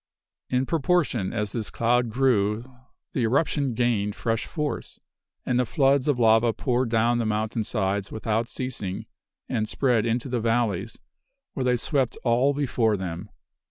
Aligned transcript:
"In 0.49 0.65
proportion 0.65 1.31
as 1.31 1.51
this 1.51 1.69
cloud 1.69 2.09
grew 2.09 2.63
the 3.13 3.19
eruption 3.21 3.75
gained 3.75 4.15
fresh 4.15 4.47
force, 4.47 4.99
and 5.45 5.59
the 5.59 5.63
floods 5.67 6.07
of 6.07 6.17
lava 6.17 6.53
poured 6.53 6.89
down 6.89 7.19
the 7.19 7.25
mountain 7.27 7.63
sides 7.63 8.11
without 8.11 8.47
ceasing, 8.47 9.05
and 9.47 9.69
spread 9.69 10.07
into 10.07 10.27
the 10.27 10.41
valleys, 10.41 10.97
where 11.53 11.63
they 11.65 11.77
swept 11.77 12.17
all 12.23 12.51
before 12.51 12.97
them. 12.97 13.29